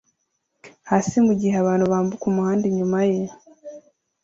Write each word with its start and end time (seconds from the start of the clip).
hasi 0.89 1.15
mu 1.25 1.33
gihe 1.39 1.55
abantu 1.59 1.85
bambuka 1.91 2.23
umuhanda 2.31 2.63
inyuma 2.71 2.99
ye 3.11 3.21